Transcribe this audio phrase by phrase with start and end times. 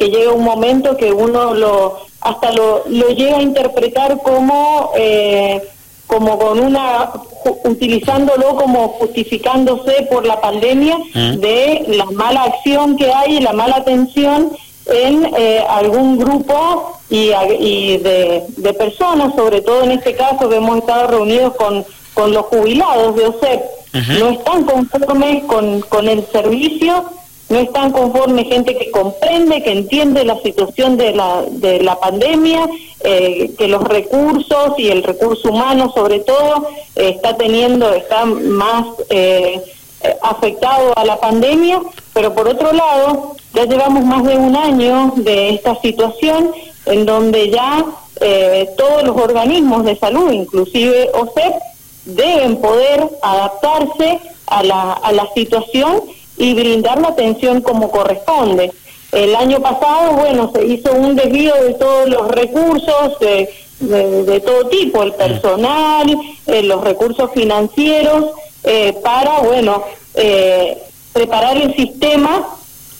[0.00, 5.60] que llega un momento que uno lo hasta lo, lo llega a interpretar como eh,
[6.06, 7.10] como con una
[7.64, 11.36] utilizándolo como justificándose por la pandemia Mm.
[11.40, 14.50] de la mala acción que hay y la mala atención
[14.86, 20.56] en eh, algún grupo y, y de, de personas, sobre todo en este caso que
[20.56, 23.60] hemos estado reunidos con, con los jubilados de OSEP,
[24.20, 27.04] no están conformes con, con el servicio,
[27.50, 32.64] no están conformes gente que comprende, que entiende la situación de la, de la pandemia,
[33.00, 38.86] eh, que los recursos y el recurso humano sobre todo eh, está teniendo, está más
[39.10, 39.60] eh,
[40.02, 41.80] eh, afectado a la pandemia,
[42.14, 46.52] pero por otro lado ya llevamos más de un año de esta situación
[46.86, 47.84] en donde ya
[48.76, 51.54] todos los organismos de salud, inclusive OSEP,
[52.04, 56.02] deben poder adaptarse a la, a la situación
[56.40, 58.72] y brindar la atención como corresponde.
[59.12, 63.48] El año pasado, bueno, se hizo un desvío de todos los recursos de,
[63.80, 66.06] de- de todo tipo, el personal,
[66.46, 68.26] eh, los recursos financieros,
[68.64, 69.82] eh, para, bueno,
[70.14, 70.78] eh,
[71.12, 72.46] preparar el sistema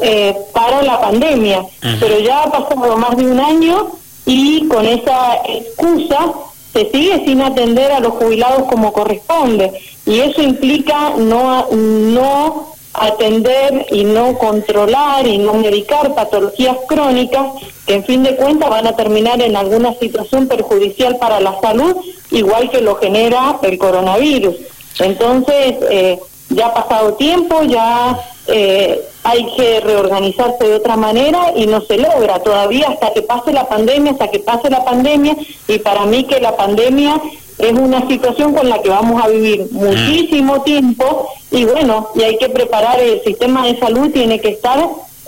[0.00, 1.64] eh, para la pandemia.
[2.00, 3.88] Pero ya ha pasado más de un año
[4.26, 6.32] y con esa excusa
[6.72, 9.72] se sigue sin atender a los jubilados como corresponde
[10.04, 17.46] y eso implica no no atender y no controlar y no medicar patologías crónicas
[17.86, 21.96] que en fin de cuentas van a terminar en alguna situación perjudicial para la salud
[22.30, 24.56] igual que lo genera el coronavirus.
[24.98, 31.66] Entonces eh, ya ha pasado tiempo ya eh, hay que reorganizarse de otra manera y
[31.66, 35.36] no se logra todavía hasta que pase la pandemia, hasta que pase la pandemia.
[35.66, 37.20] Y para mí que la pandemia
[37.58, 42.36] es una situación con la que vamos a vivir muchísimo tiempo y bueno, y hay
[42.38, 44.78] que preparar el sistema de salud, tiene que estar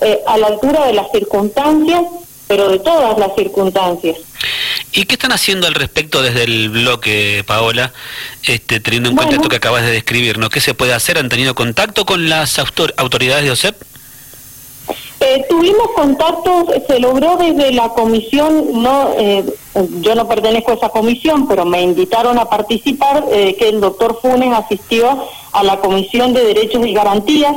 [0.02, 2.02] eh, a la altura de las circunstancias,
[2.46, 4.16] pero de todas las circunstancias.
[4.92, 7.92] ¿Y qué están haciendo al respecto desde el bloque, Paola,
[8.42, 10.38] este, teniendo en cuenta esto que acabas de describir?
[10.38, 10.48] ¿no?
[10.48, 11.18] ¿Qué se puede hacer?
[11.18, 13.76] ¿Han tenido contacto con las autor- autoridades de OSEP?
[15.28, 19.44] Eh, tuvimos contactos, se logró desde la comisión, no, eh,
[20.00, 24.18] yo no pertenezco a esa comisión, pero me invitaron a participar, eh, que el doctor
[24.22, 27.54] Funes asistió a la comisión de derechos y garantías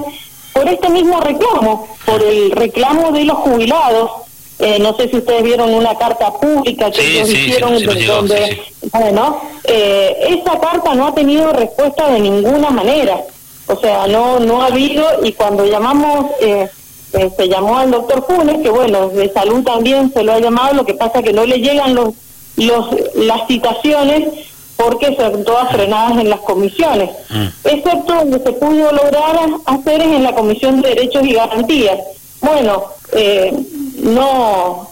[0.51, 4.11] por este mismo reclamo, por el reclamo de los jubilados.
[4.59, 8.05] Eh, no sé si ustedes vieron una carta pública que Sí, ellos sí, hicieron sí
[8.05, 13.17] donde, sí, bueno, eh, esa carta no ha tenido respuesta de ninguna manera.
[13.67, 16.31] O sea, no no ha habido y cuando llamamos,
[17.13, 20.39] eh, eh, se llamó al doctor Funes, que bueno, de salud también se lo ha
[20.39, 22.13] llamado, lo que pasa que no le llegan los,
[22.57, 24.29] los las citaciones
[24.75, 27.09] porque son todas frenadas en las comisiones.
[27.29, 27.47] Mm.
[27.65, 31.99] Excepto donde se pudo lograr hacer es en la Comisión de Derechos y Garantías.
[32.41, 33.53] Bueno, eh,
[33.97, 34.89] no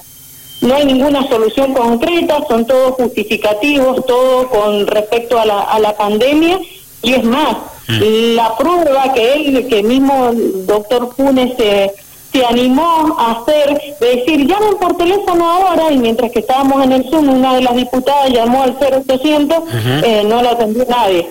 [0.62, 5.96] no hay ninguna solución concreta, son todos justificativos, todo con respecto a la, a la
[5.96, 6.60] pandemia,
[7.02, 7.56] y es más,
[7.88, 11.94] la prueba que él, que mismo el doctor Funes se,
[12.32, 16.92] se animó a hacer, de decir, llamen por teléfono ahora, y mientras que estábamos en
[16.92, 19.58] el Zoom, una de las diputadas llamó al 0800,
[20.04, 21.28] eh, no la atendió nadie.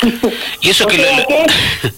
[0.62, 1.46] Y eso O que sea lo- que,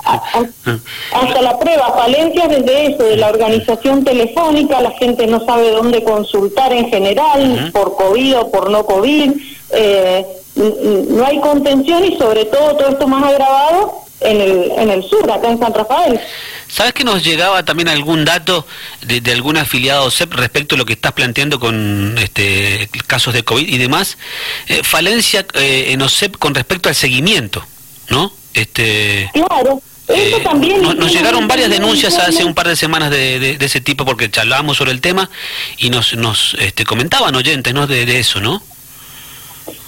[0.04, 5.44] a- a- hasta la prueba, falencias desde eso, de la organización telefónica, la gente no
[5.44, 9.32] sabe dónde consultar en general, por COVID o por no COVID,
[9.72, 10.26] eh,
[10.56, 15.30] no hay contención y sobre todo todo esto más agravado en el, en el sur,
[15.30, 16.20] acá en San Rafael.
[16.72, 18.66] ¿Sabes que nos llegaba también algún dato
[19.02, 23.42] de, de algún afiliado OSEP respecto a lo que estás planteando con este, casos de
[23.44, 24.16] COVID y demás?
[24.68, 27.62] Eh, falencia eh, en OSEP con respecto al seguimiento,
[28.08, 28.32] ¿no?
[28.54, 30.80] Este, Claro, eso eh, también...
[30.80, 34.06] no- nos llegaron varias denuncias hace un par de semanas de, de- de ese tipo
[34.06, 35.28] porque charlábamos sobre el tema
[35.76, 37.86] y nos, nos este, comentaban oyentes ¿no?
[37.86, 38.62] de, de eso, ¿no?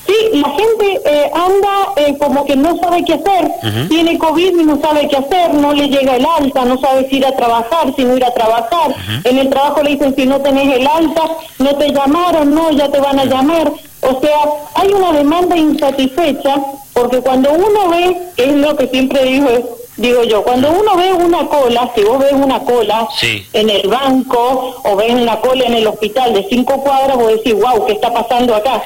[0.07, 3.51] Sí, la gente eh, anda eh, como que no sabe qué hacer,
[3.89, 7.17] tiene COVID y no sabe qué hacer, no le llega el alta, no sabe si
[7.17, 8.95] ir a trabajar, si no ir a trabajar.
[9.25, 11.23] En el trabajo le dicen si no tenés el alta,
[11.59, 13.72] no te llamaron, no, ya te van a llamar.
[14.03, 14.39] O sea,
[14.75, 16.57] hay una demanda insatisfecha
[16.93, 19.48] porque cuando uno ve, que es lo que siempre digo,
[19.97, 23.47] digo yo, cuando uno ve una cola, si vos ves una cola Sí.
[23.53, 27.54] en el banco o ves una cola en el hospital de cinco cuadras, vos decís,
[27.54, 28.83] wow, ¿qué está pasando acá?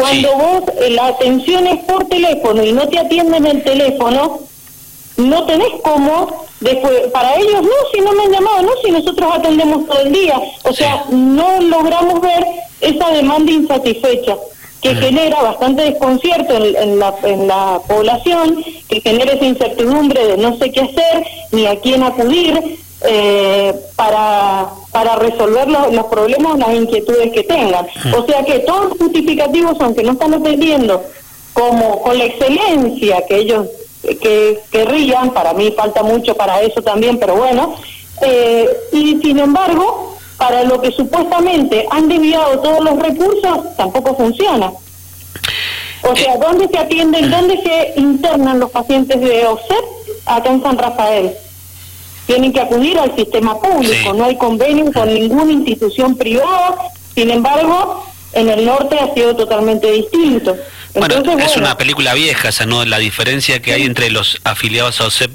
[0.00, 0.34] Cuando Sí.
[0.34, 4.40] vos eh, la atención es por teléfono y no te atienden el teléfono,
[5.16, 9.30] no tenés cómo, después, para ellos, no, si no me han llamado, no, si nosotros
[9.34, 10.40] atendemos todo el día.
[10.64, 12.46] O sea, no logramos ver
[12.80, 14.36] esa demanda insatisfecha
[14.80, 20.36] que genera bastante desconcierto en, en la, en la población, que genera esa incertidumbre de
[20.38, 26.74] no sé qué hacer, ni a quién acudir, eh, para, para resolver los, problemas, las
[26.74, 27.86] inquietudes que tengan.
[28.16, 31.02] O sea que todos los justificativos, aunque no están atendiendo
[31.52, 33.66] como con la excelencia que ellos
[34.02, 37.74] que querrían, para mí falta mucho para eso también, pero bueno,
[38.22, 44.72] eh, y sin embargo, para lo que supuestamente han desviado todos los recursos, tampoco funciona.
[46.02, 49.84] O sea, ¿dónde se atienden, dónde se internan los pacientes de OSEP?
[50.26, 51.34] Acá en San Rafael.
[52.30, 56.76] Tienen que acudir al sistema público, no hay convenio con ninguna institución privada,
[57.12, 60.56] sin embargo, en el norte ha sido totalmente distinto.
[60.94, 62.84] Bueno, es una película vieja esa, ¿no?
[62.84, 65.32] La diferencia que hay entre los afiliados a OSEP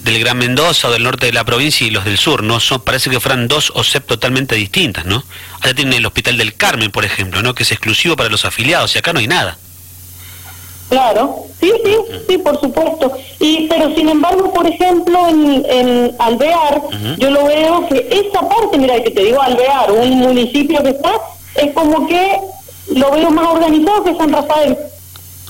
[0.00, 2.60] del Gran Mendoza o del norte de la provincia y los del sur, ¿no?
[2.60, 5.24] Son, parece que fueran dos OSEP totalmente distintas, ¿no?
[5.62, 7.54] Allá tienen el Hospital del Carmen, por ejemplo, ¿no?
[7.54, 9.56] Que es exclusivo para los afiliados y acá no hay nada.
[10.88, 11.96] Claro, sí, sí,
[12.28, 13.12] sí, por supuesto.
[13.40, 16.80] Y pero sin embargo, por ejemplo, en, en Alvear,
[17.18, 21.12] yo lo veo que esa parte, mira, que te digo Alvear, un municipio que está,
[21.56, 22.38] es como que
[22.94, 24.76] lo veo más organizado que San Rafael.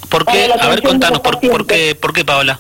[0.09, 0.51] ¿Por qué?
[0.59, 2.59] A ver, contanos, ¿por, por, qué, ¿por qué, Paola?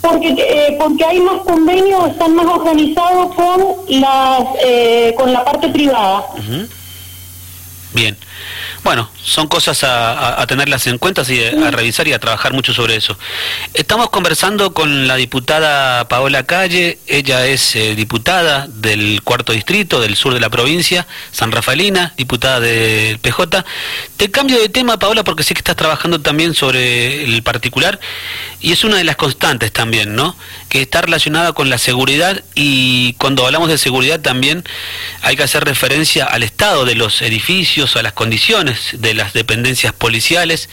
[0.00, 3.64] Porque, eh, porque hay más convenios, están más organizados con,
[4.00, 6.24] las, eh, con la parte privada.
[7.92, 8.16] Bien.
[8.82, 12.96] Bueno, son cosas a, tenerlas en cuenta y a revisar y a trabajar mucho sobre
[12.96, 13.16] eso.
[13.74, 20.16] Estamos conversando con la diputada Paola Calle, ella es eh, diputada del cuarto distrito del
[20.16, 23.64] sur de la provincia, San Rafaelina, diputada del PJ.
[24.16, 28.00] Te cambio de tema, Paola, porque sé que estás trabajando también sobre el particular
[28.60, 30.36] y es una de las constantes también, ¿no?
[30.70, 34.64] Que está relacionada con la seguridad y cuando hablamos de seguridad también
[35.20, 39.92] hay que hacer referencia al estado de los edificios, a las condiciones de las dependencias
[39.92, 40.68] policiales,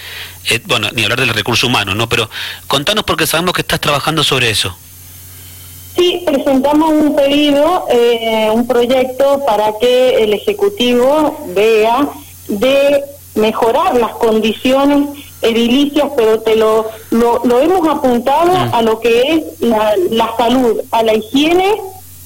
[0.50, 2.10] eh, bueno, ni hablar del recurso humano, ¿no?
[2.10, 2.30] Pero
[2.68, 4.78] contanos porque sabemos que estás trabajando sobre eso.
[5.96, 12.08] Sí, presentamos un pedido, eh, un proyecto para que el Ejecutivo vea
[12.48, 13.04] de
[13.34, 15.10] mejorar las condiciones
[15.42, 18.76] edilicias, pero te lo, lo, hemos apuntado mm.
[18.76, 21.76] a lo que es la, la salud, a la higiene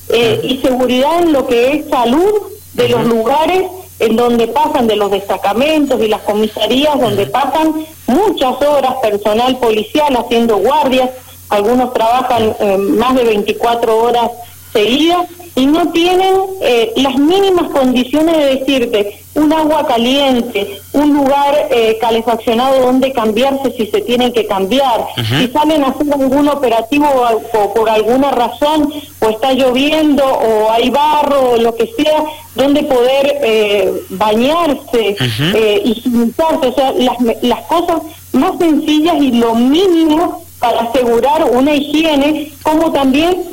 [0.10, 0.48] eh, mm.
[0.48, 2.32] y seguridad en lo que es salud
[2.74, 3.64] de los lugares
[4.02, 10.16] en donde pasan de los destacamentos y las comisarías, donde pasan muchas horas personal policial
[10.16, 11.12] haciendo guardias,
[11.50, 14.32] algunos trabajan eh, más de 24 horas
[14.72, 21.68] seguidas y no tienen eh, las mínimas condiciones de decirte un agua caliente, un lugar
[21.72, 27.08] eh, calefaccionado donde cambiarse si se tienen que cambiar, si salen a hacer algún operativo
[27.54, 32.24] o, por alguna razón, o está lloviendo, o hay barro, o lo que sea,
[32.56, 38.02] donde poder eh, bañarse eh, y higienizarse, o sea, las, las cosas
[38.34, 43.44] más sencillas y lo mínimo para asegurar una higiene, como también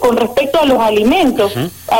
[0.00, 1.50] con respecto a los alimentos.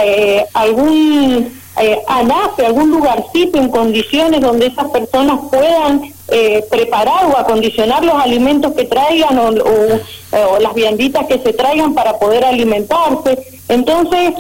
[0.05, 7.38] Eh, algún eh, anafe, algún lugarcito en condiciones donde esas personas puedan eh, preparar o
[7.38, 13.38] acondicionar los alimentos que traigan o, o, las vianditas que se traigan para poder alimentarse.
[13.69, 14.35] Entonces,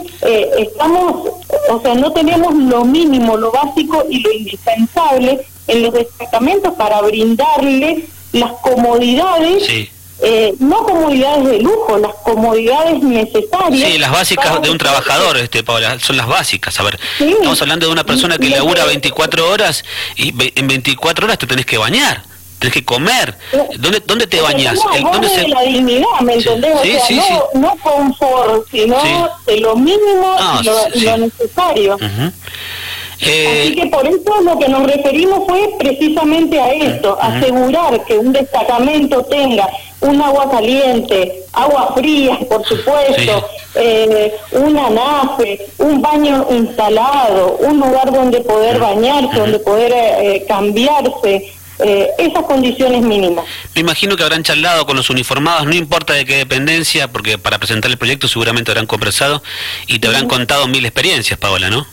[0.58, 1.30] estamos,
[1.70, 7.00] o sea, no tenemos lo mínimo, lo básico y lo indispensable en los destacamentos para
[7.00, 9.64] brindarle las comodidades.
[9.64, 9.88] Sí
[10.20, 13.90] eh, no comodidades de lujo, las comodidades necesarias.
[13.90, 16.78] Sí, las básicas de un trabajador, este Paula, son las básicas.
[16.80, 19.84] A ver, estamos hablando de una persona que labura 24 horas
[20.16, 22.24] y en 24 horas te tenés que bañar.
[22.58, 23.36] Tenés que comer.
[23.78, 24.74] ¿Dónde, dónde te bañas?
[24.74, 25.46] No, ¿Dónde se...
[25.46, 26.74] la dignidad, ¿me entendés?
[26.74, 28.96] o sea, no, no confort, sino
[29.46, 31.96] de lo mínimo y lo, necesario.
[33.20, 38.18] Eh, Así que por eso lo que nos referimos fue precisamente a esto, asegurar que
[38.18, 39.68] un destacamento tenga
[40.00, 48.12] un agua caliente, agua fría, por supuesto, eh, una nafe, un baño instalado, un lugar
[48.12, 51.54] donde poder bañarse, donde poder eh, cambiarse,
[52.18, 53.44] esas condiciones mínimas.
[53.76, 57.58] Me imagino que habrán charlado con los uniformados, no importa de qué dependencia, porque para
[57.58, 59.44] presentar el proyecto seguramente habrán conversado
[59.86, 61.86] y te habrán contado mil experiencias, Paola, ¿no?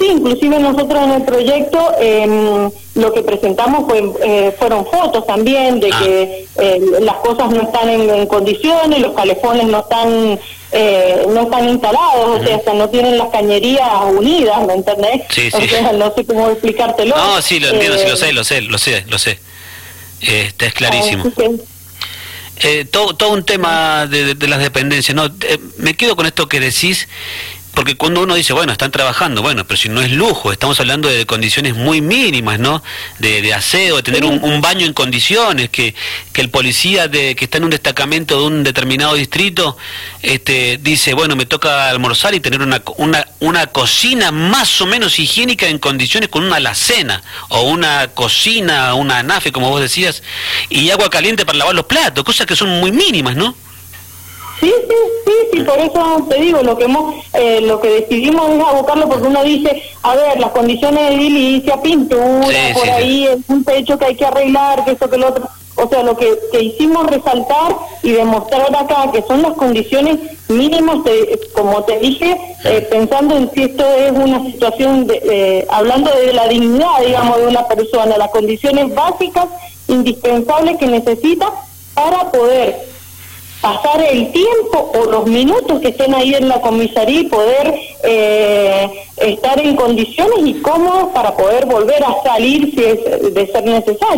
[0.00, 5.78] Sí, inclusive nosotros en el proyecto em, lo que presentamos fue, eh, fueron fotos también
[5.78, 6.00] de ah.
[6.02, 10.40] que eh, las cosas no están en, condiciones, los calefones no están
[10.72, 15.22] eh, no están instalados, o sea, no tienen las cañerías unidas, ¿me entendés?
[15.28, 15.68] Sí, sí.
[15.94, 17.14] no sé cómo explicártelo.
[17.14, 19.38] No, sí, lo entiendo, sí, lo sé, lo sé, lo sé, lo sé.
[20.22, 21.24] Este, es clarísimo.
[22.90, 25.30] todo, todo un tema de, de las dependencias, ¿no?
[25.76, 27.06] me quedo con esto que decís
[27.80, 31.08] porque cuando uno dice, bueno, están trabajando, bueno, pero si no es lujo, estamos hablando
[31.08, 32.82] de condiciones muy mínimas, ¿no?
[33.20, 35.94] De, de aseo, de tener un, baño en condiciones, que,
[36.34, 39.78] que el policía de, que está en un destacamento de un determinado distrito
[40.20, 45.18] este, dice, bueno, me toca almorzar y tener una, una, una cocina más o menos
[45.18, 50.22] higiénica en condiciones con una alacena, o una cocina, una anafe, como vos decías,
[50.68, 53.56] y agua caliente para lavar los platos, cosas que son muy mínimas, ¿no?
[54.60, 58.50] Sí, sí, sí, sí, por eso te digo, lo que hemos, eh, lo que decidimos
[58.50, 63.38] es abocarlo porque uno dice, a ver, las condiciones de edilicia, pintura, por ahí, es
[63.48, 65.48] un techo que hay que arreglar, que esto, que lo otro.
[65.76, 70.98] O sea, lo que, que hicimos resaltar y demostrar acá que son las condiciones mínimas,
[71.54, 76.34] como te dije, eh, pensando en si esto es una situación, de, eh, hablando de
[76.34, 79.46] la dignidad, digamos, de una persona, las condiciones básicas,
[79.88, 81.50] indispensables que necesita
[81.94, 82.89] para poder
[83.60, 87.74] pasar el tiempo o los minutos que estén ahí en la comisaría y poder
[88.04, 88.88] eh,
[89.18, 94.00] estar en condiciones y cómodos para poder volver a salir si es de ser necesario.